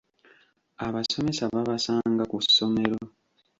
[0.85, 2.97] Abasomesa babasanga ku ssomero.